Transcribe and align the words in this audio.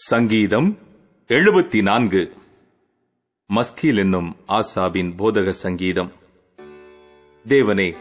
சங்கீதம் 0.00 0.78
எழுபத்தி 1.28 1.82
நான்கு 1.82 2.32
மஸ்கீல் 3.54 3.96
என்னும் 3.96 4.36
ஆசாவின் 4.48 5.16
போதக 5.16 5.48
சங்கீதம். 5.48 6.12
தேவனே 7.48 7.94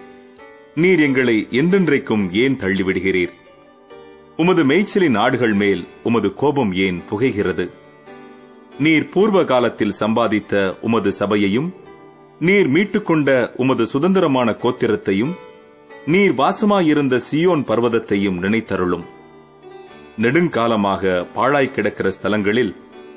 நீர் 0.76 1.00
எங்களை 1.00 1.48
என்றென்றைக்கும் 1.52 2.32
ஏன் 2.32 2.58
தள்ளிவிடுகிறீர்? 2.58 3.30
உமது 4.38 4.66
மேய்ச்சலின் 4.66 5.18
ஆடுகள் 5.18 5.54
மேல் 5.54 5.86
உமது 6.04 6.34
கோபம் 6.34 6.74
ஏன் 6.74 7.02
புகைகிறது? 7.10 7.70
நீர் 8.80 9.10
பூர்வ 9.10 9.44
காலத்தில் 9.44 9.96
சம்பாதித்த 10.00 10.80
உமது 10.82 11.12
சபையையும் 11.12 11.74
நீர் 12.40 12.68
மீட்டுக்கொண்ட 12.68 13.56
உமது 13.56 13.86
சுதந்திரமான 13.86 14.52
கோத்திரத்தையும் 14.52 15.32
நீர் 16.06 16.34
வாசமாயிருந்த 16.34 17.20
சியோன் 17.32 17.64
பர்வதத்தையும் 17.68 18.40
நினைத்தருளும். 18.40 19.04
நெடுங்காலமாக 20.18 21.28
பாழாய் 21.34 21.74
கிடக்கிற 21.74 22.12
ஸ்தலங்களில் 22.22 22.76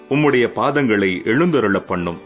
உம்முடைய 0.08 0.46
பாதங்களை 0.46 1.22
எழுந்தருளப் 1.24 1.86
பண்ணும். 1.86 2.20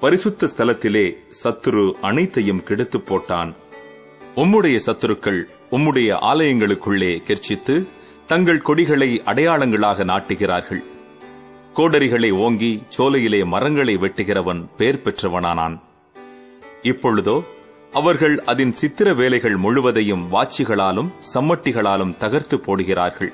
பரிசுத்த 0.00 0.48
ஸ்தலத்திலே 0.56 1.16
சத்துரு 1.44 1.92
அனைத்தையும் 2.00 2.62
கெடுத்துப் 2.62 3.14
போட்டான். 3.14 3.54
உம்முடைய 4.36 4.80
சத்துருக்கள் 4.86 5.42
உம்முடைய 5.70 6.14
ஆலயங்களுக்குள்ளே 6.14 7.22
கெர்ச்சித்து 7.22 7.86
தங்கள் 8.26 8.62
கொடிகளை 8.62 9.22
அடையாளங்களாக 9.24 10.04
நாட்டுகிறார்கள். 10.04 10.82
கோடரிகளை 11.74 12.30
ஓங்கி 12.32 12.82
சோலையிலே 12.88 13.44
மரங்களை 13.44 13.96
வெட்டுகிறவன் 13.96 14.68
பெயர் 14.76 15.02
பெற்றவனானான். 15.02 15.80
இப்பொழுதோ 16.82 17.42
அவர்கள் 17.92 18.40
அதன் 18.40 18.72
சித்திர 18.72 19.14
வேலைகள் 19.14 19.56
முழுவதையும் 19.56 20.32
வாட்சிகளாலும் 20.32 21.10
சம்மட்டிகளாலும் 21.34 22.16
தகர்த்து 22.16 22.56
போடுகிறார்கள். 22.56 23.32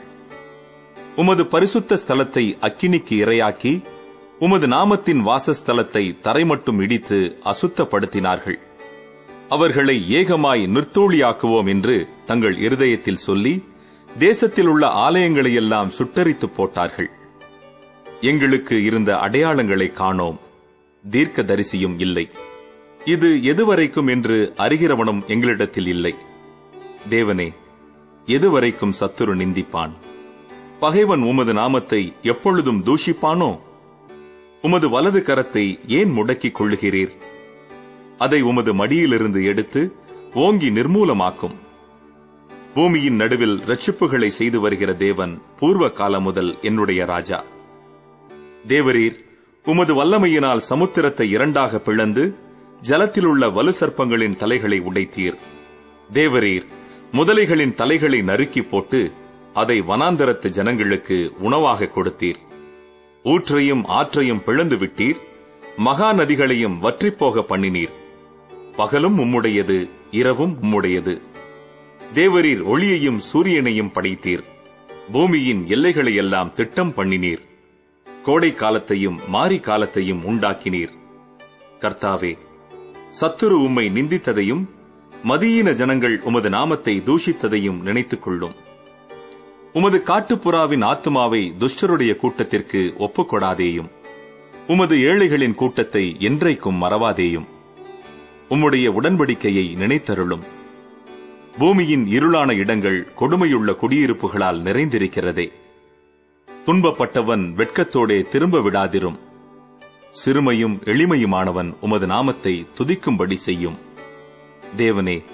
உமது 1.17 1.47
பரிசுத்த 1.47 1.95
ஸ்தலத்தை 1.95 2.43
அக்கினிக்கு 2.61 3.15
இரையாக்கி 3.25 3.83
உமது 4.39 4.67
நாமத்தின் 4.67 5.21
வாசஸ்தலத்தை 5.25 6.21
தரை 6.21 6.45
மட்டும் 6.45 6.81
இடித்து 6.81 7.39
அசுத்தப்படுத்தினார்கள். 7.45 8.59
அவர்களை 9.49 9.97
ஏகமாய் 10.11 10.63
நிற்தோழியாக்குவோம் 10.67 11.69
என்று 11.69 12.09
தங்கள் 12.25 12.57
இருதயத்தில் 12.57 13.23
சொல்லி 13.27 13.65
தேசத்தில் 14.19 14.67
உள்ள 14.67 14.87
ஆலயங்களையெல்லாம் 14.87 15.87
சுட்டரித்து 15.87 16.49
போட்டார்கள். 16.49 17.11
எங்களுக்கு 18.21 18.83
இருந்த 18.83 19.13
அடையாளங்களை 19.15 19.93
காணோம். 19.93 20.41
தீர்க்க 21.11 21.43
தரிசியும் 21.43 21.99
இல்லை. 21.99 22.31
இது 23.05 23.29
எதுவரைக்கும் 23.29 24.11
என்று 24.11 24.53
அறிகிறவனும் 24.57 25.23
எங்களிடத்தில் 25.27 25.87
இல்லை. 25.87 26.15
தேவனே 27.11 27.49
எதுவரைக்கும் 28.27 28.97
சத்துரு 29.01 29.37
நிந்திப்பான்? 29.37 29.95
பகைவன் 30.85 31.23
உமது 31.23 31.53
நாமத்தை 31.53 32.13
எப்பொழுதும் 32.23 32.85
தூஷிப்பானோ? 32.85 33.61
உமது 34.63 34.91
வலது 34.91 35.21
கரத்தை 35.21 35.79
ஏன் 35.87 36.11
முடக்கிக் 36.17 36.57
கொள்ளுகிறீர்? 36.61 37.13
அதை 38.19 38.43
உமது 38.43 38.75
மடியிலிருந்து 38.75 39.45
எடுத்து 39.45 39.97
ஓங்கி 40.35 40.69
நிர்மூலமாக்கும். 40.69 41.55
பூமியின் 42.75 43.15
நடுவில் 43.15 43.61
ரட்சிப்புகளை 43.67 44.27
செய்து 44.27 44.61
வருகிற 44.61 44.95
தேவன் 44.95 45.43
பூர்வ 45.59 45.91
காலம் 45.91 46.23
முதல் 46.23 46.57
என்னுடைய 46.63 47.05
ராஜா. 47.05 47.45
தேவரீர் 48.69 49.25
உமது 49.65 50.05
வல்லமையினால் 50.05 50.63
சமுத்திரத்தை 50.71 51.29
இரண்டாக 51.29 51.79
பிளந்து 51.79 52.37
ஜலத்தில் 52.83 53.25
உள்ள 53.25 53.49
வலு 53.49 53.75
சர்ப்பங்களின் 53.81 54.37
தலைகளை 54.37 54.81
உடைத்தீர். 54.81 55.35
தேவரீர் 56.13 56.65
முதலைகளின் 57.13 57.75
தலைகளை 57.75 58.23
நறுக்கி 58.23 58.63
போட்டு 58.63 59.13
அதை 59.55 59.81
வனாந்தரத்து 59.81 60.49
ஜனங்களுக்கு 60.49 61.33
உணவாக 61.39 61.91
கொடுத்தீர். 61.95 62.41
ஊற்றையும் 63.25 63.85
ஆற்றையும் 63.85 64.43
பிளந்து 64.43 64.77
விட்டீர். 64.77 65.21
மகா 65.77 66.13
நதிகளையும் 66.13 66.83
வற்றிப்போக 66.83 67.45
பண்ணினீர். 67.49 67.95
பகலும் 68.77 69.19
உம்முடையது 69.19 69.91
இரவும் 70.11 70.57
உம்முடையது. 70.63 71.21
தேவரீர் 72.15 72.63
ஒளியையும் 72.65 73.21
சூரியனையும் 73.33 73.93
படைத்தீர். 73.93 74.45
பூமியின் 75.13 75.65
எல்லைகளையெல்லாம் 75.67 76.51
திட்டம் 76.51 76.93
பண்ணினீர். 76.97 77.43
கோடை 78.23 78.53
காலத்தையும் 78.53 79.21
மாரி 79.29 79.59
காலத்தையும் 79.61 80.25
உண்டாக்கினீர். 80.25 80.93
கர்த்தாவே 81.81 82.39
சத்துரு 83.21 83.57
உம்மை 83.65 83.87
நிந்தித்ததையும் 83.89 84.63
மதியீன 85.23 85.73
ஜனங்கள் 85.73 86.21
உமது 86.21 86.51
நாமத்தை 86.51 87.03
தூஷித்ததையும் 87.07 87.81
நினைத்துக் 87.81 88.23
கொள்ளும் 88.23 88.55
உமது 89.75 90.03
காட்டுப்புறாவின் 90.07 90.83
ஆத்துமாவை 90.83 91.53
துஷ்டருடைய 91.59 92.17
கூட்டத்திற்கு 92.17 92.95
ஒப்புக்கொடாதேயும். 92.99 93.91
உமது 94.67 94.97
ஏழைகளின் 94.97 95.55
கூட்டத்தை 95.55 96.17
என்றைக்கும் 96.19 96.79
மறவாதேயும். 96.81 97.45
உம்முடைய 98.49 98.89
உடன்படிக்கையை 98.89 99.75
நினைத்தருளும். 99.75 100.43
பூமியின் 101.59 102.07
இருளான 102.07 102.53
இடங்கள் 102.53 103.09
கொடுமையுள்ள 103.19 103.73
குடியிருப்புகளால் 103.73 104.63
நிறைந்திருக்கிறதே. 104.63 105.53
துன்பப்பட்டவன் 106.67 107.55
வெட்கத்தோடே 107.55 108.29
திரும்ப 108.29 108.59
விடாதிரும். 108.59 109.19
சிறுமையும் 110.25 110.83
எளிமையுமானவன் 110.85 111.75
உமது 111.81 112.07
நாமத்தை 112.07 112.67
துதிக்கும்படி 112.79 113.35
செய்யும். 113.35 113.79
தேவனே 114.77 115.25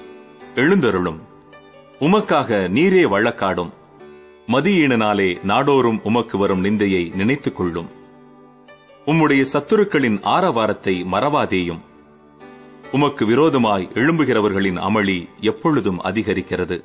எழுந்தருளும். 0.54 1.18
உமக்காக 2.00 2.68
நீரே 2.68 3.04
வழக்காடும். 3.08 3.78
மதியீனனாலே 4.52 5.44
நாடோறும் 5.44 6.00
உமக்கு 6.02 6.38
வரும் 6.38 6.64
நிந்தையை 6.64 7.14
நினைத்துக் 7.14 7.56
கொள்ளும் 7.56 7.88
உம்முடைய 9.06 9.44
சத்துருக்களின் 9.52 10.22
ஆரவாரத்தை 10.22 11.04
மறவாதேயும். 11.12 11.80
உமக்கு 12.92 13.26
விரோதமாய் 13.26 13.90
எழும்புகிறவர்களின் 13.94 14.78
அமளி 14.78 15.28
எப்பொழுதும் 15.40 16.02
அதிகரிக்கிறது. 16.02 16.84